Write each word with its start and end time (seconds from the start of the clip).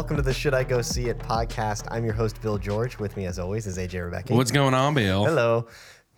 welcome 0.00 0.16
to 0.16 0.22
the 0.22 0.32
Should 0.32 0.54
I 0.54 0.64
Go 0.64 0.80
See 0.80 1.10
It 1.10 1.18
podcast. 1.18 1.86
I'm 1.90 2.06
your 2.06 2.14
host, 2.14 2.40
Bill 2.40 2.56
George. 2.56 2.98
With 2.98 3.18
me, 3.18 3.26
as 3.26 3.38
always, 3.38 3.66
is 3.66 3.76
AJ 3.76 4.02
Rebecca. 4.02 4.34
What's 4.34 4.50
going 4.50 4.72
on, 4.72 4.94
Bill? 4.94 5.26
Hello. 5.26 5.66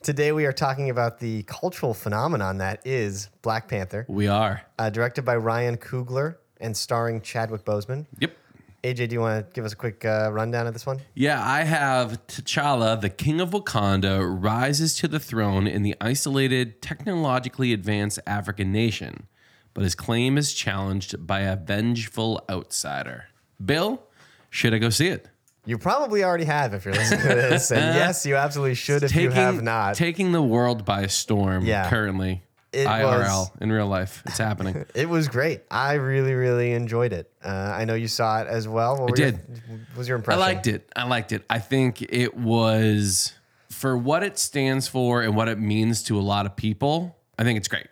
Today 0.04 0.30
we 0.30 0.46
are 0.46 0.52
talking 0.52 0.88
about 0.88 1.18
the 1.18 1.42
cultural 1.48 1.92
phenomenon 1.92 2.58
that 2.58 2.86
is 2.86 3.28
Black 3.42 3.66
Panther, 3.66 4.06
We 4.08 4.28
are. 4.28 4.62
uh, 4.78 4.88
directed 4.90 5.24
by 5.24 5.34
Ryan 5.34 5.78
Coogler 5.78 6.36
and 6.60 6.76
starring 6.76 7.22
Chadwick 7.22 7.64
Boseman. 7.64 8.06
Yep. 8.20 8.36
AJ, 8.84 9.08
do 9.08 9.14
you 9.14 9.20
want 9.20 9.48
to 9.48 9.52
give 9.52 9.64
us 9.64 9.72
a 9.72 9.76
quick 9.76 10.04
uh, 10.04 10.30
rundown 10.32 10.68
of 10.68 10.74
this 10.74 10.86
one? 10.86 11.00
Yeah, 11.16 11.44
I 11.44 11.64
have 11.64 12.24
T'Challa, 12.28 13.00
the 13.00 13.10
king 13.10 13.40
of 13.40 13.50
Wakanda, 13.50 14.24
rises 14.40 14.94
to 14.98 15.08
the 15.08 15.18
throne 15.18 15.66
in 15.66 15.82
the 15.82 15.96
isolated, 16.00 16.82
technologically 16.82 17.72
advanced 17.72 18.20
African 18.28 18.70
nation, 18.70 19.26
but 19.74 19.82
his 19.82 19.96
claim 19.96 20.38
is 20.38 20.54
challenged 20.54 21.26
by 21.26 21.40
a 21.40 21.56
vengeful 21.56 22.44
outsider. 22.48 23.24
Bill, 23.64 24.02
should 24.50 24.74
I 24.74 24.78
go 24.78 24.90
see 24.90 25.08
it? 25.08 25.28
You 25.64 25.78
probably 25.78 26.24
already 26.24 26.44
have 26.44 26.74
if 26.74 26.84
you're 26.84 26.94
listening 26.94 27.20
to 27.22 27.28
this, 27.28 27.70
and 27.70 27.80
yes, 27.96 28.26
you 28.26 28.34
absolutely 28.34 28.74
should 28.74 29.02
if 29.04 29.14
you 29.14 29.30
have 29.30 29.62
not. 29.62 29.94
taking 29.94 30.32
the 30.32 30.42
world 30.42 30.84
by 30.84 31.06
storm 31.06 31.64
Yeah. 31.64 31.88
currently. 31.88 32.42
It 32.72 32.86
IRL 32.88 33.10
was- 33.20 33.50
in 33.60 33.70
real 33.70 33.86
life. 33.86 34.22
It's 34.26 34.38
happening. 34.38 34.84
It 34.94 35.08
was 35.08 35.28
great. 35.28 35.60
I 35.70 35.94
really, 35.94 36.32
really 36.34 36.72
enjoyed 36.72 37.12
it. 37.12 37.30
Uh, 37.44 37.48
I 37.48 37.84
know 37.84 37.94
you 37.94 38.08
saw 38.08 38.40
it 38.40 38.48
as 38.48 38.66
well. 38.66 38.96
What 38.98 39.10
were 39.10 39.16
did. 39.16 39.34
Your, 39.34 39.78
what 39.88 39.98
was 39.98 40.08
your 40.08 40.16
impression? 40.16 40.42
I 40.42 40.46
liked 40.46 40.66
it. 40.66 40.90
I 40.96 41.04
liked 41.04 41.32
it. 41.32 41.44
I 41.50 41.58
think 41.58 42.00
it 42.02 42.34
was 42.36 43.34
for 43.70 43.96
what 43.96 44.22
it 44.22 44.38
stands 44.38 44.88
for 44.88 45.22
and 45.22 45.36
what 45.36 45.48
it 45.48 45.58
means 45.58 46.02
to 46.04 46.18
a 46.18 46.22
lot 46.22 46.46
of 46.46 46.56
people. 46.56 47.16
I 47.38 47.44
think 47.44 47.58
it's 47.58 47.68
great 47.68 47.86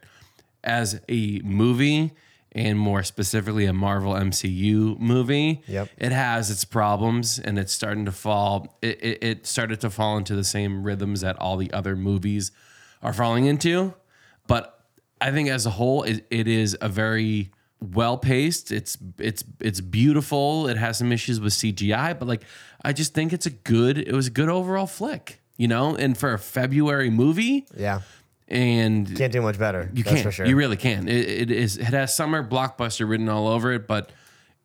as 0.64 1.00
a 1.08 1.40
movie 1.44 2.12
and 2.52 2.78
more 2.78 3.02
specifically 3.02 3.66
a 3.66 3.72
Marvel 3.72 4.12
MCU 4.12 4.98
movie. 4.98 5.62
Yep. 5.68 5.88
It 5.98 6.12
has 6.12 6.50
its 6.50 6.64
problems 6.64 7.38
and 7.38 7.58
it's 7.58 7.72
starting 7.72 8.04
to 8.06 8.12
fall. 8.12 8.76
It, 8.82 9.02
it, 9.02 9.24
it 9.24 9.46
started 9.46 9.80
to 9.82 9.90
fall 9.90 10.16
into 10.16 10.34
the 10.34 10.44
same 10.44 10.82
rhythms 10.82 11.20
that 11.20 11.36
all 11.38 11.56
the 11.56 11.72
other 11.72 11.94
movies 11.96 12.50
are 13.02 13.12
falling 13.12 13.46
into. 13.46 13.94
But 14.46 14.78
I 15.20 15.30
think 15.30 15.48
as 15.48 15.64
a 15.66 15.70
whole, 15.70 16.02
it, 16.02 16.26
it 16.30 16.48
is 16.48 16.76
a 16.80 16.88
very 16.88 17.50
well 17.80 18.18
paced. 18.18 18.72
It's 18.72 18.98
it's 19.18 19.44
it's 19.60 19.80
beautiful. 19.80 20.66
It 20.68 20.76
has 20.76 20.98
some 20.98 21.12
issues 21.12 21.40
with 21.40 21.52
CGI, 21.52 22.18
but 22.18 22.26
like 22.26 22.42
I 22.84 22.92
just 22.92 23.14
think 23.14 23.32
it's 23.32 23.46
a 23.46 23.50
good. 23.50 23.96
It 23.96 24.12
was 24.12 24.26
a 24.26 24.30
good 24.30 24.48
overall 24.48 24.86
flick, 24.86 25.40
you 25.56 25.68
know. 25.68 25.94
And 25.94 26.16
for 26.18 26.32
a 26.32 26.38
February 26.38 27.10
movie, 27.10 27.66
Yeah, 27.76 28.00
and 28.50 29.16
can't 29.16 29.32
do 29.32 29.42
much 29.42 29.58
better. 29.58 29.90
you 29.94 30.04
can't. 30.04 30.20
for 30.20 30.32
sure. 30.32 30.46
You 30.46 30.56
really 30.56 30.76
can. 30.76 31.08
It, 31.08 31.28
it 31.28 31.50
is. 31.50 31.76
It 31.76 31.86
has 31.86 32.14
summer 32.14 32.46
blockbuster 32.46 33.08
written 33.08 33.28
all 33.28 33.48
over 33.48 33.72
it, 33.72 33.86
but 33.86 34.10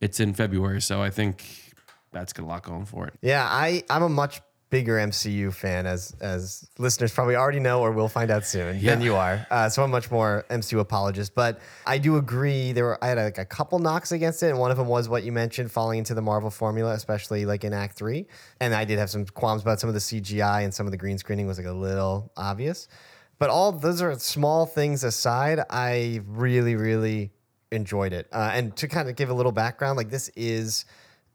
it's 0.02 0.20
in 0.20 0.34
February, 0.34 0.82
so 0.82 1.02
I 1.02 1.10
think 1.10 1.74
that's 2.12 2.34
got 2.34 2.44
a 2.44 2.48
lot 2.48 2.64
going 2.64 2.86
for 2.86 3.08
it. 3.08 3.14
Yeah, 3.22 3.46
I 3.50 3.84
I'm 3.90 4.04
a 4.04 4.10
much 4.10 4.42
bigger 4.70 4.96
MCU 4.96 5.54
fan, 5.54 5.86
as 5.86 6.16
as 6.20 6.68
listeners 6.78 7.14
probably 7.14 7.36
already 7.36 7.60
know 7.60 7.82
or 7.82 7.92
will 7.92 8.10
find 8.10 8.32
out 8.32 8.46
soon 8.46 8.80
yeah. 8.80 8.92
than 8.92 9.02
you 9.02 9.16
are. 9.16 9.46
Uh, 9.50 9.70
so 9.70 9.84
I'm 9.84 9.92
much 9.92 10.12
more 10.12 10.46
MCU 10.50 10.80
apologist, 10.80 11.36
but 11.36 11.60
I 11.86 11.98
do 11.98 12.18
agree. 12.18 12.72
There 12.72 12.86
were 12.86 13.04
I 13.04 13.08
had 13.10 13.18
like 13.18 13.38
a 13.38 13.46
couple 13.46 13.80
knocks 13.80 14.12
against 14.12 14.44
it, 14.44 14.50
and 14.50 14.60
one 14.60 14.72
of 14.72 14.78
them 14.78 14.88
was 14.88 15.08
what 15.08 15.24
you 15.24 15.32
mentioned, 15.32 15.72
falling 15.72 16.00
into 16.00 16.14
the 16.14 16.22
Marvel 16.22 16.50
formula, 16.50 16.94
especially 16.94 17.46
like 17.46 17.64
in 17.64 17.74
Act 17.74 17.96
Three. 17.96 18.28
And 18.60 18.74
I 18.74 18.86
did 18.86 19.00
have 19.00 19.10
some 19.10 19.26
qualms 19.26 19.62
about 19.62 19.80
some 19.80 19.88
of 19.88 19.94
the 19.94 20.02
CGI 20.02 20.64
and 20.64 20.74
some 20.74 20.88
of 20.88 20.92
the 20.92 20.98
green 20.98 21.18
screening 21.18 21.48
was 21.48 21.58
like 21.58 21.68
a 21.68 21.72
little 21.74 22.32
obvious. 22.36 22.88
But 23.38 23.50
all 23.50 23.72
those 23.72 24.02
are 24.02 24.18
small 24.18 24.66
things 24.66 25.04
aside. 25.04 25.60
I 25.70 26.22
really, 26.26 26.76
really 26.76 27.32
enjoyed 27.72 28.14
it. 28.14 28.28
Uh, 28.32 28.52
and 28.54 28.76
to 28.78 28.88
kind 28.88 29.10
of 29.10 29.16
give 29.16 29.30
a 29.30 29.34
little 29.34 29.52
background, 29.52 29.98
like 29.98 30.10
this 30.10 30.30
is 30.36 30.86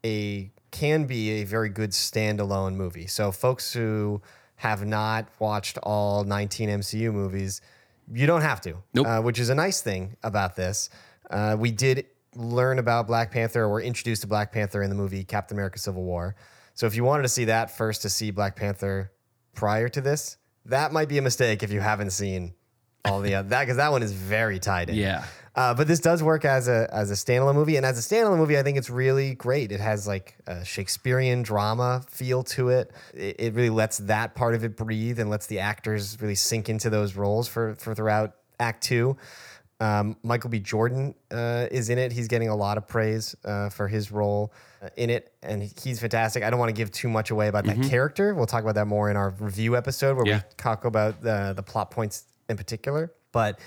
a 0.05 0.51
can 0.71 1.05
be 1.05 1.41
a 1.41 1.43
very 1.43 1.69
good 1.69 1.91
standalone 1.91 2.75
movie. 2.75 3.07
So 3.07 3.31
folks 3.31 3.73
who 3.73 4.21
have 4.55 4.85
not 4.85 5.27
watched 5.39 5.77
all 5.83 6.23
19 6.23 6.69
MCU 6.69 7.11
movies, 7.13 7.61
you 8.11 8.25
don't 8.25 8.41
have 8.41 8.61
to, 8.61 8.75
Nope. 8.93 9.07
uh, 9.07 9.21
which 9.21 9.39
is 9.39 9.49
a 9.49 9.55
nice 9.55 9.81
thing 9.81 10.15
about 10.23 10.55
this. 10.55 10.89
Uh, 11.29 11.55
we 11.59 11.71
did 11.71 12.05
learn 12.35 12.79
about 12.79 13.07
Black 13.07 13.31
Panther, 13.31 13.63
or 13.63 13.69
were 13.69 13.81
introduced 13.81 14.21
to 14.21 14.27
Black 14.27 14.51
Panther 14.51 14.81
in 14.81 14.89
the 14.89 14.95
movie 14.95 15.23
Captain 15.23 15.55
America: 15.55 15.77
Civil 15.79 16.03
War. 16.03 16.35
So 16.73 16.87
if 16.87 16.95
you 16.95 17.03
wanted 17.03 17.23
to 17.23 17.29
see 17.29 17.45
that 17.45 17.75
first 17.75 18.01
to 18.03 18.09
see 18.09 18.31
Black 18.31 18.55
Panther 18.55 19.11
prior 19.53 19.89
to 19.89 20.01
this, 20.01 20.37
that 20.65 20.91
might 20.91 21.09
be 21.09 21.17
a 21.17 21.21
mistake 21.21 21.63
if 21.63 21.71
you 21.71 21.79
haven't 21.79 22.11
seen 22.11 22.53
all 23.05 23.21
the 23.21 23.35
uh, 23.35 23.41
that 23.47 23.61
because 23.61 23.77
that 23.77 23.91
one 23.91 24.03
is 24.03 24.11
very 24.11 24.59
tied 24.59 24.89
in. 24.89 24.95
Yeah. 24.95 25.25
Uh, 25.53 25.73
but 25.73 25.85
this 25.85 25.99
does 25.99 26.23
work 26.23 26.45
as 26.45 26.69
a 26.69 26.87
as 26.93 27.11
a 27.11 27.13
standalone 27.13 27.55
movie, 27.55 27.75
and 27.75 27.85
as 27.85 27.99
a 27.99 28.01
standalone 28.01 28.37
movie, 28.37 28.57
I 28.57 28.63
think 28.63 28.77
it's 28.77 28.89
really 28.89 29.35
great. 29.35 29.73
It 29.73 29.81
has 29.81 30.07
like 30.07 30.37
a 30.47 30.63
Shakespearean 30.63 31.41
drama 31.41 32.03
feel 32.07 32.43
to 32.43 32.69
it. 32.69 32.91
It, 33.13 33.35
it 33.37 33.53
really 33.53 33.69
lets 33.69 33.97
that 33.97 34.33
part 34.33 34.55
of 34.55 34.63
it 34.63 34.77
breathe 34.77 35.19
and 35.19 35.29
lets 35.29 35.47
the 35.47 35.59
actors 35.59 36.21
really 36.21 36.35
sink 36.35 36.69
into 36.69 36.89
those 36.89 37.17
roles 37.17 37.49
for 37.49 37.75
for 37.75 37.93
throughout 37.93 38.35
Act 38.61 38.83
Two. 38.83 39.17
Um, 39.81 40.15
Michael 40.21 40.49
B. 40.51 40.59
Jordan 40.59 41.15
uh, 41.31 41.65
is 41.71 41.89
in 41.89 41.97
it. 41.97 42.11
He's 42.11 42.27
getting 42.27 42.49
a 42.49 42.55
lot 42.55 42.77
of 42.77 42.87
praise 42.87 43.35
uh, 43.43 43.69
for 43.69 43.87
his 43.87 44.11
role 44.11 44.53
uh, 44.81 44.89
in 44.95 45.09
it, 45.09 45.33
and 45.41 45.63
he's 45.83 45.99
fantastic. 45.99 46.43
I 46.43 46.49
don't 46.51 46.59
want 46.59 46.69
to 46.69 46.73
give 46.73 46.91
too 46.91 47.09
much 47.09 47.31
away 47.31 47.47
about 47.47 47.65
that 47.65 47.81
character. 47.89 48.35
We'll 48.35 48.45
talk 48.45 48.61
about 48.61 48.75
that 48.75 48.85
more 48.85 49.09
in 49.09 49.17
our 49.17 49.31
review 49.39 49.75
episode 49.75 50.17
where 50.17 50.25
Yeah. 50.27 50.35
we 50.37 50.55
talk 50.55 50.85
about 50.85 51.21
the 51.21 51.53
the 51.55 51.63
plot 51.63 51.89
points 51.89 52.25
in 52.47 52.57
particular. 52.57 53.11
But 53.31 53.59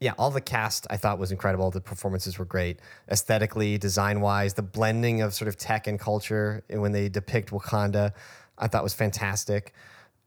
yeah, 0.00 0.14
all 0.18 0.32
the 0.32 0.40
cast 0.40 0.88
I 0.90 0.96
thought 0.96 1.20
was 1.20 1.30
incredible. 1.30 1.70
The 1.70 1.80
performances 1.80 2.40
were 2.40 2.44
great, 2.44 2.80
aesthetically, 3.08 3.78
design 3.78 4.20
wise. 4.20 4.54
The 4.54 4.62
blending 4.62 5.22
of 5.22 5.32
sort 5.32 5.46
of 5.46 5.56
tech 5.56 5.86
and 5.86 5.96
culture 6.00 6.64
and 6.68 6.82
when 6.82 6.90
they 6.90 7.08
depict 7.08 7.50
Wakanda, 7.50 8.14
I 8.58 8.66
thought 8.66 8.82
was 8.82 8.94
fantastic. 8.94 9.74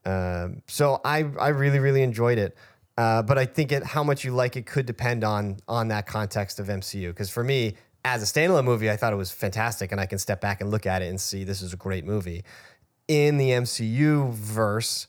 Um, 0.05 0.61
so 0.67 1.01
I 1.03 1.25
I 1.39 1.49
really 1.49 1.79
really 1.79 2.03
enjoyed 2.03 2.37
it. 2.37 2.55
Uh, 2.97 3.21
but 3.21 3.37
I 3.37 3.45
think 3.45 3.71
it 3.71 3.83
how 3.83 4.03
much 4.03 4.23
you 4.23 4.31
like 4.31 4.55
it 4.55 4.65
could 4.65 4.85
depend 4.85 5.23
on 5.23 5.57
on 5.67 5.89
that 5.89 6.07
context 6.07 6.59
of 6.59 6.67
MCU. 6.67 7.09
Because 7.09 7.29
for 7.29 7.43
me, 7.43 7.75
as 8.05 8.23
a 8.23 8.25
standalone 8.25 8.63
movie, 8.63 8.89
I 8.89 8.95
thought 8.95 9.11
it 9.11 9.17
was 9.17 9.31
fantastic, 9.31 9.91
and 9.91 9.99
I 9.99 10.05
can 10.05 10.19
step 10.19 10.39
back 10.39 10.61
and 10.61 10.71
look 10.71 10.85
at 10.85 11.01
it 11.01 11.09
and 11.09 11.19
see 11.19 11.43
this 11.43 11.61
is 11.61 11.73
a 11.73 11.77
great 11.77 12.05
movie. 12.05 12.43
In 13.07 13.37
the 13.37 13.49
MCU 13.49 14.31
verse, 14.31 15.07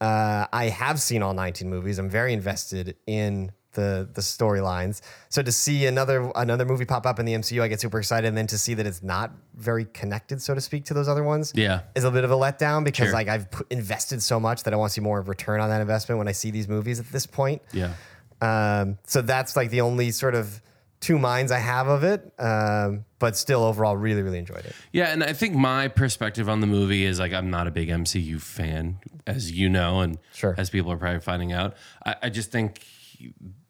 uh, 0.00 0.46
I 0.52 0.66
have 0.66 1.00
seen 1.00 1.22
all 1.22 1.34
19 1.34 1.68
movies. 1.68 1.98
I'm 1.98 2.08
very 2.08 2.32
invested 2.32 2.96
in 3.06 3.52
the 3.72 4.08
the 4.12 4.20
storylines. 4.20 5.00
So 5.28 5.42
to 5.42 5.52
see 5.52 5.86
another 5.86 6.30
another 6.34 6.64
movie 6.64 6.84
pop 6.84 7.06
up 7.06 7.18
in 7.18 7.26
the 7.26 7.34
MCU, 7.34 7.62
I 7.62 7.68
get 7.68 7.80
super 7.80 7.98
excited. 7.98 8.26
And 8.28 8.36
then 8.36 8.46
to 8.48 8.58
see 8.58 8.74
that 8.74 8.86
it's 8.86 9.02
not 9.02 9.30
very 9.54 9.84
connected, 9.84 10.42
so 10.42 10.54
to 10.54 10.60
speak, 10.60 10.84
to 10.86 10.94
those 10.94 11.08
other 11.08 11.22
ones, 11.22 11.52
Yeah. 11.54 11.82
is 11.94 12.04
a 12.04 12.10
bit 12.10 12.24
of 12.24 12.30
a 12.30 12.34
letdown 12.36 12.84
because 12.84 13.06
Sure. 13.08 13.12
like 13.14 13.28
I've 13.28 13.50
put, 13.50 13.70
invested 13.70 14.22
so 14.22 14.40
much 14.40 14.64
that 14.64 14.72
I 14.74 14.76
want 14.76 14.90
to 14.90 14.94
see 14.94 15.00
more 15.00 15.20
return 15.22 15.60
on 15.60 15.68
that 15.70 15.80
investment 15.80 16.18
when 16.18 16.28
I 16.28 16.32
see 16.32 16.50
these 16.50 16.68
movies 16.68 16.98
at 17.00 17.10
this 17.12 17.26
point. 17.26 17.62
Yeah. 17.72 17.92
Um, 18.40 18.98
so 19.04 19.22
that's 19.22 19.54
like 19.56 19.70
the 19.70 19.82
only 19.82 20.10
sort 20.12 20.34
of 20.34 20.62
two 21.00 21.18
minds 21.18 21.50
I 21.52 21.58
have 21.58 21.88
of 21.88 22.04
it. 22.04 22.32
Um, 22.38 23.04
but 23.18 23.36
still, 23.36 23.62
overall, 23.64 23.96
really 23.96 24.22
really 24.22 24.38
enjoyed 24.38 24.64
it. 24.64 24.74
Yeah, 24.92 25.12
and 25.12 25.22
I 25.22 25.32
think 25.34 25.54
my 25.54 25.88
perspective 25.88 26.48
on 26.48 26.60
the 26.60 26.66
movie 26.66 27.04
is 27.04 27.18
like 27.20 27.32
I'm 27.32 27.50
not 27.50 27.66
a 27.66 27.70
big 27.70 27.88
MCU 27.88 28.40
fan, 28.40 28.98
as 29.26 29.50
you 29.52 29.68
know, 29.68 30.00
and 30.00 30.18
Sure. 30.34 30.54
as 30.58 30.70
people 30.70 30.90
are 30.92 30.96
probably 30.96 31.20
finding 31.20 31.52
out. 31.52 31.74
I, 32.04 32.16
I 32.24 32.28
just 32.30 32.50
think 32.50 32.80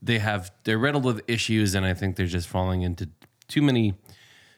they 0.03 0.19
have 0.19 0.51
they're 0.65 0.79
riddled 0.79 1.05
with 1.05 1.23
issues, 1.29 1.75
and 1.75 1.85
I 1.87 1.95
think 1.95 2.17
they're 2.17 2.27
just 2.27 2.49
falling 2.49 2.83
into 2.83 3.09
too 3.49 3.63
many 3.63 3.95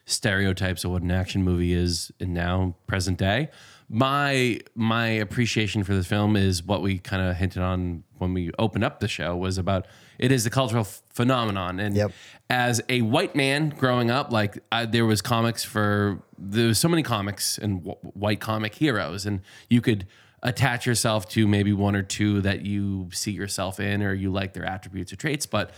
stereotypes 0.05 0.83
of 0.83 0.91
what 0.91 1.01
an 1.01 1.11
action 1.11 1.43
movie 1.43 1.73
is 1.73 2.11
in 2.19 2.33
now 2.33 2.75
present 2.87 3.17
day. 3.17 3.49
My 3.89 4.59
my 4.75 5.07
appreciation 5.07 5.83
for 5.83 5.93
the 5.93 6.03
film 6.03 6.35
is 6.35 6.63
what 6.63 6.81
we 6.81 6.97
kind 6.99 7.21
of 7.21 7.35
hinted 7.37 7.61
on 7.61 8.03
when 8.17 8.33
we 8.33 8.51
opened 8.57 8.83
up 8.83 8.99
the 8.99 9.07
show 9.07 9.35
was 9.35 9.57
about 9.57 9.85
it 10.17 10.31
is 10.31 10.45
a 10.45 10.49
cultural 10.49 10.81
f- 10.81 11.01
phenomenon 11.09 11.79
and 11.79 11.95
Yep. 11.95 12.11
as 12.49 12.81
a 12.87 13.01
white 13.01 13.35
man 13.35 13.69
growing 13.69 14.09
up, 14.09 14.31
like 14.31 14.57
I, 14.71 14.85
there 14.85 15.05
was 15.05 15.21
comics 15.21 15.63
for 15.63 16.19
there 16.37 16.67
was 16.67 16.79
so 16.79 16.87
many 16.87 17.03
comics 17.03 17.57
and 17.57 17.79
w- 17.83 17.97
white 18.13 18.39
comic 18.39 18.75
heroes, 18.75 19.25
and 19.25 19.41
you 19.69 19.81
could 19.81 20.07
attach 20.43 20.85
yourself 20.85 21.27
to 21.29 21.47
maybe 21.47 21.73
one 21.73 21.95
or 21.95 22.03
two 22.03 22.41
that 22.41 22.63
you 22.65 23.09
see 23.11 23.31
yourself 23.31 23.79
in 23.79 24.03
or 24.03 24.13
you 24.13 24.29
like 24.31 24.53
their 24.53 24.65
attributes 24.65 25.11
or 25.11 25.15
traits, 25.15 25.45
but. 25.45 25.71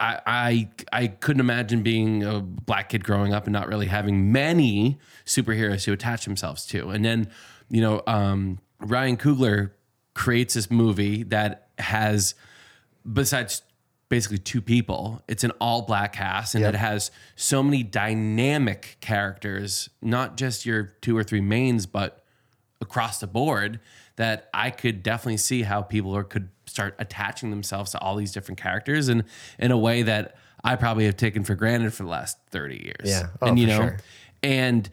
I, 0.00 0.20
I 0.24 0.68
I 0.92 1.06
couldn't 1.08 1.40
imagine 1.40 1.82
being 1.82 2.22
a 2.22 2.38
black 2.38 2.90
kid 2.90 3.02
growing 3.02 3.34
up 3.34 3.46
and 3.46 3.52
not 3.52 3.66
really 3.66 3.86
having 3.86 4.30
many 4.30 4.96
superheroes 5.26 5.82
to 5.86 5.92
attach 5.92 6.24
themselves 6.24 6.64
to. 6.66 6.90
And 6.90 7.04
then, 7.04 7.28
you 7.68 7.80
know, 7.80 8.02
um, 8.06 8.60
Ryan 8.78 9.16
Coogler 9.16 9.72
creates 10.14 10.54
this 10.54 10.70
movie 10.70 11.24
that 11.24 11.70
has, 11.80 12.36
besides 13.12 13.62
basically 14.08 14.38
two 14.38 14.60
people, 14.60 15.20
it's 15.26 15.42
an 15.42 15.50
all 15.60 15.82
black 15.82 16.12
cast 16.12 16.54
and 16.54 16.62
Yep. 16.62 16.74
it 16.74 16.78
has 16.78 17.10
so 17.34 17.60
many 17.64 17.82
dynamic 17.82 18.98
characters, 19.00 19.90
not 20.00 20.36
just 20.36 20.64
your 20.64 20.94
two 21.00 21.16
or 21.16 21.24
three 21.24 21.40
mains, 21.40 21.86
but 21.86 22.24
across 22.80 23.20
the 23.20 23.26
board 23.26 23.80
that 24.16 24.48
I 24.52 24.70
could 24.70 25.02
definitely 25.02 25.36
see 25.38 25.62
how 25.62 25.82
people 25.82 26.14
are, 26.16 26.24
could 26.24 26.48
start 26.66 26.94
attaching 26.98 27.50
themselves 27.50 27.92
to 27.92 27.98
all 28.00 28.16
these 28.16 28.32
different 28.32 28.60
characters 28.60 29.08
and 29.08 29.24
in 29.58 29.70
a 29.70 29.78
way 29.78 30.02
that 30.02 30.36
I 30.64 30.76
probably 30.76 31.04
have 31.06 31.16
taken 31.16 31.44
for 31.44 31.54
granted 31.54 31.94
for 31.94 32.02
the 32.02 32.08
last 32.08 32.38
30 32.50 32.76
years. 32.76 33.10
Yeah. 33.10 33.28
Oh, 33.40 33.48
and 33.48 33.58
you 33.58 33.66
know, 33.66 33.78
sure. 33.78 33.98
And 34.42 34.88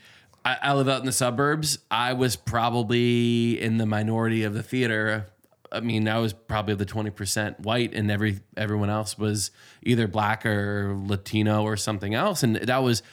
I, 0.45 0.57
I 0.61 0.73
live 0.73 0.87
out 0.87 0.99
in 0.99 1.05
the 1.05 1.11
suburbs. 1.11 1.79
I 1.89 2.13
was 2.13 2.35
probably 2.35 3.59
in 3.59 3.77
the 3.77 3.85
minority 3.85 4.43
of 4.43 4.53
the 4.53 4.63
theater. 4.63 5.27
I 5.71 5.79
mean, 5.79 6.07
I 6.07 6.19
was 6.19 6.31
probably 6.31 6.75
the 6.75 6.85
twenty 6.85 7.09
percent 7.09 7.59
white, 7.59 7.93
and 7.93 8.09
every 8.09 8.39
everyone 8.55 8.89
else 8.89 9.17
was 9.17 9.51
either 9.83 10.07
black 10.07 10.45
or 10.45 10.95
Latino 10.97 11.63
or 11.63 11.75
something 11.75 12.13
else, 12.13 12.43
and 12.43 12.55
that 12.55 12.77
was 12.83 13.03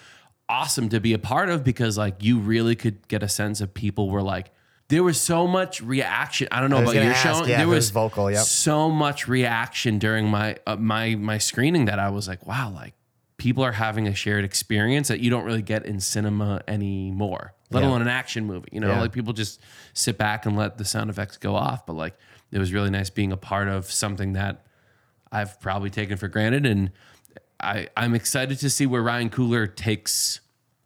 awesome 0.48 0.90
to 0.90 1.00
be 1.00 1.14
a 1.14 1.18
part 1.18 1.48
of 1.48 1.64
because 1.64 1.96
like 1.96 2.22
you 2.22 2.38
really 2.38 2.76
could 2.76 3.08
get 3.08 3.22
a 3.22 3.28
sense 3.28 3.60
of 3.60 3.72
people 3.72 4.10
were 4.10 4.22
like 4.22 4.50
there 4.92 5.02
was 5.02 5.18
so 5.18 5.46
much 5.46 5.80
reaction. 5.80 6.48
I 6.52 6.60
don't 6.60 6.68
know 6.68 6.82
was 6.82 6.90
about 6.90 7.02
your 7.02 7.12
ask, 7.14 7.22
show. 7.22 7.46
yeah, 7.46 7.56
there 7.56 7.66
was 7.66 7.76
was 7.76 7.90
vocal, 7.90 8.30
yep. 8.30 8.40
so 8.40 8.90
much 8.90 9.26
reaction 9.26 9.98
during 9.98 10.28
my 10.28 10.56
uh, 10.66 10.76
my 10.76 11.14
my 11.14 11.38
screening 11.38 11.86
that 11.86 11.98
I 11.98 12.10
was 12.10 12.28
like, 12.28 12.46
wow, 12.46 12.70
like 12.70 12.92
people 13.38 13.64
are 13.64 13.72
having 13.72 14.06
a 14.06 14.14
shared 14.14 14.44
experience 14.44 15.08
that 15.08 15.20
you 15.20 15.30
don't 15.30 15.44
really 15.44 15.62
get 15.62 15.86
in 15.86 15.98
cinema 15.98 16.60
anymore. 16.68 17.54
Let 17.70 17.82
Yeah. 17.82 17.88
alone 17.88 18.02
an 18.02 18.08
action 18.08 18.44
movie. 18.44 18.68
You 18.70 18.80
know, 18.80 18.88
Yeah. 18.90 19.00
like 19.00 19.12
people 19.12 19.32
just 19.32 19.60
sit 19.94 20.18
back 20.18 20.44
and 20.44 20.56
let 20.58 20.76
the 20.76 20.84
sound 20.84 21.08
effects 21.08 21.38
go 21.38 21.54
off. 21.56 21.86
But 21.86 21.94
like 21.94 22.14
it 22.50 22.58
was 22.58 22.70
really 22.74 22.90
nice 22.90 23.08
being 23.08 23.32
a 23.32 23.36
part 23.38 23.68
of 23.68 23.90
something 23.90 24.34
that 24.34 24.66
I've 25.32 25.58
probably 25.58 25.88
taken 25.88 26.18
for 26.18 26.28
granted, 26.28 26.66
and 26.66 26.90
I 27.58 27.88
I'm 27.96 28.14
excited 28.14 28.58
to 28.58 28.68
see 28.68 28.84
where 28.84 29.02
Ryan 29.02 29.30
Coogler 29.30 29.74
takes 29.74 30.40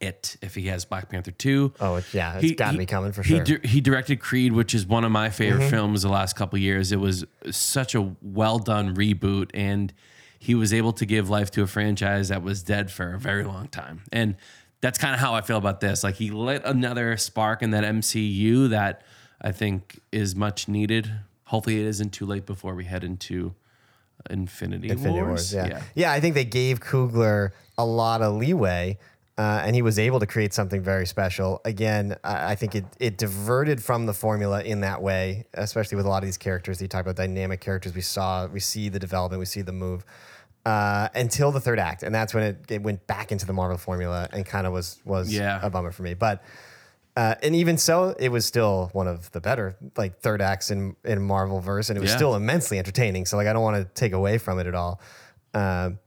it 0.06 0.36
if 0.40 0.54
he 0.54 0.68
has 0.68 0.84
Black 0.84 1.10
Panther 1.10 1.30
two. 1.30 1.72
Oh, 1.80 2.02
yeah, 2.12 2.38
it's 2.40 2.52
gotta 2.52 2.78
be 2.78 2.86
coming 2.86 3.12
for 3.12 3.22
sure. 3.22 3.40
Mm-hmm. 3.40 3.52
He, 3.52 3.58
di- 3.58 3.68
he 3.68 3.80
directed 3.80 4.20
Creed, 4.20 4.52
which 4.52 4.74
is 4.74 4.86
one 4.86 5.04
of 5.04 5.12
my 5.12 5.30
favorite 5.30 5.68
films 5.68 6.02
the 6.02 6.08
last 6.08 6.34
couple 6.36 6.58
years. 6.58 6.92
It 6.92 7.00
was 7.00 7.24
such 7.50 7.94
a 7.94 8.14
well 8.22 8.58
done 8.58 8.94
reboot, 8.94 9.50
and 9.52 9.92
he 10.38 10.54
was 10.54 10.72
able 10.72 10.92
to 10.94 11.06
give 11.06 11.28
life 11.28 11.50
to 11.52 11.62
a 11.62 11.66
franchise 11.66 12.28
that 12.28 12.42
was 12.42 12.62
dead 12.62 12.90
for 12.90 13.14
a 13.14 13.18
very 13.18 13.44
long 13.44 13.68
time. 13.68 14.02
And 14.12 14.36
that's 14.80 14.98
kind 14.98 15.14
of 15.14 15.20
how 15.20 15.34
I 15.34 15.40
feel 15.40 15.56
about 15.56 15.80
this. 15.80 16.04
Like 16.04 16.16
he 16.16 16.30
lit 16.30 16.62
another 16.64 17.16
spark 17.16 17.62
in 17.62 17.70
that 17.70 17.84
MCU 17.84 18.70
that 18.70 19.02
I 19.40 19.52
think 19.52 20.00
is 20.12 20.34
much 20.34 20.68
needed. 20.68 21.10
Hopefully, 21.44 21.80
it 21.80 21.86
isn't 21.86 22.10
too 22.10 22.26
late 22.26 22.46
before 22.46 22.74
we 22.74 22.84
head 22.84 23.04
into 23.04 23.54
Infinity, 24.30 24.90
Infinity 24.90 25.20
Wars. 25.20 25.54
Wars. 25.54 25.54
Yeah. 25.54 25.82
yeah, 25.94 26.12
I 26.12 26.20
think 26.20 26.34
they 26.34 26.44
gave 26.44 26.80
Coogler 26.80 27.50
a 27.78 27.84
lot 27.84 28.22
of 28.22 28.34
leeway, 28.34 28.98
uh, 29.38 29.62
and 29.64 29.74
he 29.76 29.82
was 29.82 29.98
able 29.98 30.18
to 30.20 30.26
create 30.26 30.54
something 30.54 30.80
very 30.82 31.06
special. 31.06 31.60
Again, 31.64 32.16
I, 32.24 32.52
I 32.52 32.54
think 32.54 32.74
it 32.74 32.84
it 32.98 33.18
diverted 33.18 33.82
from 33.82 34.06
the 34.06 34.14
formula 34.14 34.62
in 34.62 34.80
that 34.80 35.02
way, 35.02 35.46
especially 35.54 35.96
with 35.96 36.06
a 36.06 36.08
lot 36.08 36.22
of 36.22 36.26
these 36.26 36.38
characters. 36.38 36.80
You 36.80 36.88
talk 36.88 37.02
about 37.02 37.16
dynamic 37.16 37.60
characters. 37.60 37.94
We 37.94 38.00
saw, 38.00 38.46
we 38.46 38.60
see 38.60 38.88
the 38.88 38.98
development, 38.98 39.38
we 39.40 39.46
see 39.46 39.62
the 39.62 39.72
move. 39.72 40.04
Uh, 40.64 41.08
until 41.14 41.52
the 41.52 41.60
third 41.60 41.78
act, 41.78 42.02
and 42.02 42.12
that's 42.12 42.34
when 42.34 42.42
it, 42.42 42.70
it 42.70 42.82
went 42.82 43.06
back 43.06 43.30
into 43.30 43.46
the 43.46 43.52
Marvel 43.52 43.76
formula 43.78 44.28
and 44.32 44.44
kind 44.44 44.66
of 44.66 44.72
was 44.72 44.98
was 45.04 45.32
Yeah. 45.32 45.60
a 45.62 45.70
bummer 45.70 45.92
for 45.92 46.02
me. 46.02 46.14
But 46.14 46.42
uh, 47.16 47.36
and 47.42 47.54
even 47.54 47.78
so, 47.78 48.16
it 48.18 48.30
was 48.30 48.44
still 48.44 48.90
one 48.92 49.06
of 49.06 49.30
the 49.30 49.40
better 49.40 49.76
like 49.96 50.18
third 50.18 50.42
acts 50.42 50.72
in 50.72 50.96
in 51.04 51.22
Marvel 51.22 51.60
verse, 51.60 51.88
and 51.88 51.96
it 51.96 52.00
was 52.00 52.10
Yeah. 52.10 52.16
still 52.16 52.34
immensely 52.34 52.78
entertaining. 52.80 53.26
So 53.26 53.36
like, 53.36 53.46
I 53.46 53.52
don't 53.52 53.62
want 53.62 53.76
to 53.76 53.84
take 53.94 54.12
away 54.12 54.38
from 54.38 54.58
it 54.58 54.66
at 54.66 54.74
all. 54.74 55.00
Um, 55.54 56.00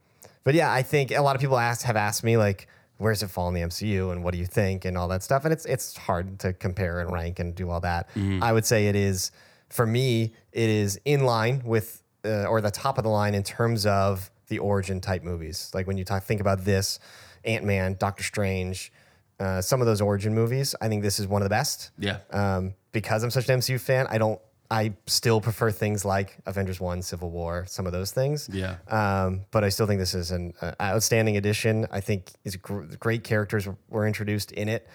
but 0.43 0.55
yeah, 0.55 0.71
I 0.73 0.81
think 0.81 1.11
a 1.11 1.21
lot 1.21 1.35
of 1.37 1.41
people 1.41 1.57
asked 1.57 1.83
have 1.83 1.95
asked 1.95 2.23
me 2.25 2.35
like, 2.35 2.67
where's 2.99 3.23
it 3.23 3.29
fall 3.31 3.47
in 3.49 3.55
the 3.55 3.61
MCU, 3.61 4.11
and 4.11 4.23
what 4.23 4.31
do 4.33 4.37
you 4.39 4.45
think, 4.45 4.85
and 4.85 4.95
all 4.97 5.07
that 5.07 5.23
stuff. 5.23 5.43
And 5.43 5.51
it's 5.51 5.65
it's 5.65 5.97
hard 5.97 6.37
to 6.39 6.53
compare 6.53 6.99
and 7.01 7.11
rank 7.11 7.39
and 7.39 7.55
do 7.55 7.69
all 7.69 7.79
that. 7.81 8.07
I 8.41 8.53
would 8.53 8.65
say 8.65 8.87
it 8.87 8.95
is 8.95 9.31
for 9.69 9.85
me, 9.85 10.33
it 10.51 10.69
is 10.69 10.99
in 11.05 11.25
line 11.25 11.61
with 11.65 12.03
uh, 12.25 12.45
or 12.45 12.61
the 12.61 12.71
top 12.71 12.97
of 12.97 13.03
the 13.03 13.09
line 13.09 13.33
in 13.35 13.43
terms 13.43 13.85
of 13.85 14.29
the 14.49 14.59
origin 14.59 14.99
type 15.01 15.23
movies. 15.23 15.71
Like 15.73 15.87
when 15.87 15.97
you 15.97 16.03
talk, 16.05 16.23
think 16.23 16.41
about 16.41 16.65
this, 16.65 16.99
Ant 17.45 17.65
Man, 17.65 17.95
Doctor 17.99 18.23
Strange. 18.23 18.91
Uh, 19.39 19.61
some 19.61 19.79
of 19.79 19.87
those 19.87 20.01
origin 20.01 20.33
movies, 20.35 20.75
I 20.81 20.89
think 20.89 21.01
this 21.01 21.17
is 21.17 21.25
one 21.27 21.41
of 21.41 21.45
the 21.45 21.49
best 21.49 21.91
Yeah. 21.97 22.17
um, 22.31 22.73
because 22.91 23.23
I'm 23.23 23.29
such 23.31 23.47
an 23.47 23.59
MCU 23.59 23.79
fan, 23.79 24.05
I 24.09 24.17
don't. 24.17 24.39
I 24.71 24.93
still 25.07 25.41
prefer 25.41 25.71
things 25.71 26.05
like 26.05 26.37
Avengers 26.45 26.79
One, 26.79 27.01
Civil 27.01 27.31
War, 27.31 27.65
some 27.67 27.87
of 27.87 27.91
those 27.91 28.11
things. 28.11 28.47
Yeah. 28.53 28.75
Um, 28.87 29.45
but 29.51 29.63
I 29.63 29.69
still 29.69 29.87
think 29.87 29.99
this 29.99 30.13
is 30.13 30.29
an 30.31 30.53
uh, 30.61 30.73
outstanding 30.79 31.37
addition. 31.37 31.87
I 31.91 32.01
think 32.01 32.31
is 32.43 32.55
gr- 32.55 32.83
great 32.99 33.23
characters 33.23 33.67
were- 33.89 34.05
introduced 34.07 34.51
in 34.51 34.69
it. 34.69 34.87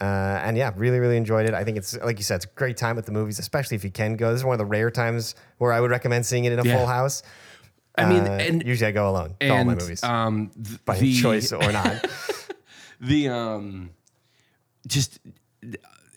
Uh, 0.00 0.40
and 0.42 0.56
yeah, 0.56 0.72
really, 0.74 0.98
really 0.98 1.16
enjoyed 1.16 1.46
it. 1.46 1.54
I 1.54 1.62
think 1.62 1.76
it's 1.76 1.96
like 1.98 2.18
you 2.18 2.24
said, 2.24 2.36
it's 2.36 2.44
a 2.46 2.48
great 2.56 2.76
time 2.76 2.98
at 2.98 3.06
the 3.06 3.12
movies, 3.12 3.38
especially 3.38 3.76
if 3.76 3.84
you 3.84 3.90
can 3.92 4.16
go. 4.16 4.32
This 4.32 4.40
is 4.40 4.44
one 4.44 4.54
of 4.54 4.58
the 4.58 4.66
rare 4.66 4.90
times 4.90 5.36
where 5.58 5.72
I 5.72 5.80
would 5.80 5.92
recommend 5.92 6.26
seeing 6.26 6.44
it 6.44 6.52
in 6.52 6.58
a 6.58 6.64
Yeah. 6.64 6.76
full 6.78 6.86
house. 6.86 7.22
I 7.96 8.06
mean, 8.08 8.24
Uh, 8.26 8.30
and 8.40 8.66
usually 8.66 8.88
I 8.88 8.92
go 8.92 9.08
alone 9.08 9.36
to 9.38 9.48
all 9.50 9.64
my 9.64 9.74
movies 9.76 10.02
um, 10.02 10.50
th- 10.60 10.84
by 10.84 10.98
the- 10.98 11.14
choice 11.14 11.52
or 11.52 11.70
not. 11.70 12.04
the 13.00 13.28
um 13.28 13.90
just 14.88 15.20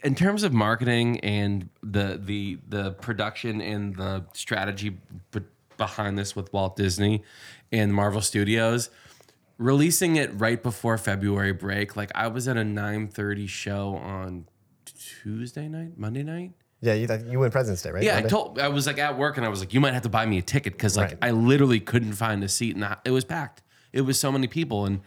in 0.05 0.15
terms 0.15 0.43
of 0.43 0.53
marketing 0.53 1.19
and 1.21 1.67
the 1.83 2.19
the 2.23 2.59
the 2.69 2.91
production 2.91 3.59
and 3.59 3.95
the 3.95 4.23
strategy 4.33 4.91
b- 5.31 5.39
behind 5.77 6.17
this 6.17 6.35
with 6.35 6.53
Walt 6.53 6.75
Disney 6.77 7.23
and 7.71 7.93
Marvel 7.93 8.21
Studios 8.21 8.89
releasing 9.57 10.15
it 10.15 10.29
right 10.35 10.61
before 10.61 10.97
February 10.97 11.51
break 11.53 11.95
like 11.95 12.11
I 12.13 12.27
was 12.27 12.47
at 12.47 12.55
a 12.55 12.61
9:30 12.61 13.47
show 13.49 13.95
on 13.95 14.45
Tuesday 14.85 15.67
night 15.67 15.97
Monday 15.97 16.23
night 16.23 16.51
yeah, 16.81 16.93
you, 16.93 17.07
you 17.31 17.39
win 17.39 17.49
President's 17.49 17.81
Day, 17.81 17.89
right? 17.89 18.03
yeah, 18.03 18.17
I 18.17 18.21
told 18.21 18.59
I 18.59 18.67
was 18.67 18.85
like 18.85 18.99
at 18.99 19.17
work 19.17 19.37
and 19.37 19.45
I 19.45 19.49
was 19.49 19.59
like, 19.59 19.73
you 19.73 19.79
might 19.79 19.93
have 19.93 20.03
to 20.03 20.09
buy 20.09 20.25
me 20.27 20.37
a 20.37 20.41
ticket 20.43 20.73
because 20.73 20.95
like 20.95 21.11
Right. 21.11 21.17
I 21.23 21.31
literally 21.31 21.79
couldn't 21.79 22.13
find 22.13 22.43
a 22.43 22.49
seat 22.49 22.75
and 22.75 22.83
the- 22.83 22.97
it 23.03 23.09
was 23.11 23.25
packed. 23.25 23.63
It 23.91 24.01
was 24.01 24.19
so 24.19 24.31
many 24.31 24.45
people 24.45 24.85
and 24.85 24.99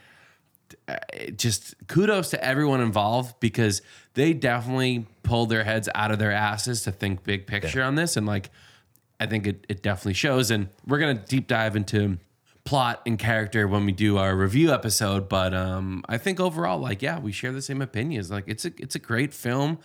just 1.37 1.75
kudos 1.87 2.31
to 2.31 2.45
everyone 2.45 2.81
involved 2.81 3.39
because 3.41 3.83
they 4.15 4.33
definitely 4.33 5.07
pulled 5.23 5.51
their 5.51 5.65
heads 5.65 5.89
out 5.95 6.11
of 6.11 6.19
their 6.19 6.33
asses 6.33 6.83
to 6.83 6.93
think 6.93 7.23
big 7.25 7.47
picture 7.47 7.83
on 7.83 7.95
this. 7.95 8.17
And 8.17 8.27
like 8.27 8.51
I 9.21 9.27
think 9.27 9.47
it, 9.47 9.65
it 9.69 9.83
definitely 9.83 10.15
shows. 10.15 10.51
And 10.51 10.69
we're 10.87 10.99
gonna 10.99 11.15
deep 11.15 11.47
dive 11.47 11.77
into 11.77 12.19
plot 12.65 13.03
and 13.07 13.19
character 13.19 13.67
when 13.67 13.87
we 13.87 13.93
do 13.93 14.19
our 14.19 14.37
review 14.37 14.73
episode. 14.73 15.29
But 15.29 15.55
um 15.55 16.05
I 16.09 16.19
think 16.19 16.41
overall 16.41 16.79
like 16.79 17.03
yeah 17.03 17.19
we 17.19 17.33
share 17.33 17.53
the 17.53 17.63
same 17.63 17.83
opinions. 17.83 18.31
Like 18.31 18.45
it's 18.47 18.65
a 18.65 18.73
it's 18.79 18.95
a 18.95 19.01
great 19.01 19.33
film. 19.33 19.79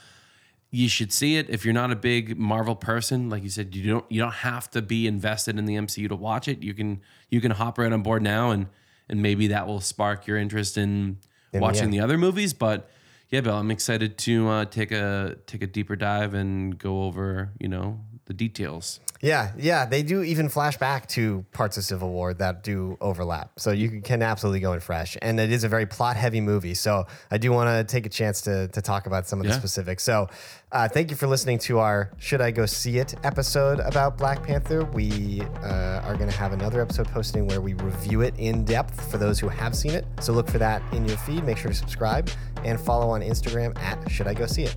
You 0.71 0.89
should 0.89 1.13
see 1.13 1.37
it. 1.37 1.51
If 1.51 1.65
you're 1.65 1.73
not 1.73 1.91
a 1.91 1.95
big 1.95 2.39
Marvel 2.39 2.75
person. 2.75 3.29
Like 3.29 3.43
you 3.43 3.49
said, 3.49 3.75
you 3.75 3.91
don't 3.91 4.05
you 4.11 4.19
don't 4.19 4.33
have 4.33 4.71
to 4.71 4.81
be 4.81 5.05
invested 5.05 5.59
in 5.59 5.65
the 5.65 5.75
MCU 5.75 6.09
to 6.09 6.15
watch 6.15 6.47
it. 6.47 6.63
You 6.63 6.73
can 6.73 7.01
you 7.29 7.41
can 7.41 7.51
hop 7.51 7.77
right 7.77 7.91
on 7.93 8.01
board 8.01 8.23
now, 8.23 8.49
and 8.49 8.67
and 9.09 9.21
maybe 9.21 9.47
that 9.47 9.67
will 9.67 9.81
spark 9.81 10.27
your 10.27 10.37
interest 10.37 10.77
in 10.77 11.17
watching 11.53 11.89
the 11.91 11.99
other 11.99 12.17
movies. 12.17 12.53
But 12.53 12.89
yeah, 13.29 13.41
Bill, 13.41 13.55
I'm 13.55 13.71
excited 13.71 14.17
to 14.19 14.47
uh, 14.47 14.65
take 14.65 14.91
a 14.91 15.37
take 15.47 15.61
a 15.61 15.67
deeper 15.67 15.95
dive 15.95 16.33
and 16.33 16.77
go 16.77 17.03
over 17.03 17.51
you 17.59 17.67
know 17.67 17.99
the 18.25 18.33
details. 18.33 18.99
Yeah, 19.21 19.53
yeah, 19.57 19.85
they 19.85 20.03
do 20.03 20.21
even 20.21 20.49
flash 20.49 20.75
back 20.75 21.07
to 21.09 21.45
parts 21.53 21.77
of 21.77 21.85
Civil 21.85 22.09
War 22.09 22.33
that 22.33 22.61
do 22.61 22.97
overlap. 22.99 23.57
So 23.57 23.71
you 23.71 24.01
can 24.01 24.21
absolutely 24.21 24.59
go 24.59 24.73
in 24.73 24.81
fresh, 24.81 25.15
and 25.21 25.39
it 25.39 25.49
is 25.49 25.63
a 25.63 25.69
very 25.69 25.85
plot-heavy 25.85 26.41
movie. 26.41 26.73
So 26.73 27.05
I 27.31 27.37
do 27.37 27.53
want 27.53 27.69
to 27.69 27.89
take 27.89 28.05
a 28.05 28.09
chance 28.09 28.41
to 28.41 28.67
to 28.67 28.81
talk 28.81 29.07
about 29.07 29.25
some 29.25 29.39
of 29.39 29.47
the 29.47 29.53
specifics. 29.53 30.03
So 30.03 30.27
uh, 30.73 30.89
thank 30.89 31.09
you 31.09 31.15
for 31.15 31.27
listening 31.27 31.57
to 31.59 31.79
our 31.79 32.11
"Should 32.17 32.41
I 32.41 32.51
Go 32.51 32.65
See 32.65 32.97
It" 32.97 33.15
episode 33.23 33.79
about 33.79 34.17
Black 34.17 34.43
Panther. 34.43 34.83
We 34.83 35.41
uh, 35.63 36.01
are 36.03 36.15
going 36.17 36.29
to 36.29 36.37
have 36.37 36.51
another 36.51 36.81
episode 36.81 37.07
posting 37.07 37.47
where 37.47 37.61
we 37.61 37.75
review 37.75 38.21
it 38.21 38.33
in 38.37 38.65
depth 38.65 39.09
for 39.09 39.17
those 39.17 39.39
who 39.39 39.47
have 39.47 39.73
seen 39.73 39.91
it. 39.91 40.05
So 40.19 40.33
look 40.33 40.49
for 40.49 40.57
that 40.57 40.81
in 40.93 41.07
your 41.07 41.17
feed. 41.19 41.45
Make 41.45 41.57
sure 41.57 41.71
to 41.71 41.77
subscribe 41.77 42.29
and 42.65 42.77
follow 42.77 43.09
on 43.09 43.21
Instagram 43.21 43.77
at 43.79 44.11
"Should 44.11 44.27
I 44.27 44.33
Go 44.33 44.47
See 44.47 44.63
It." 44.63 44.75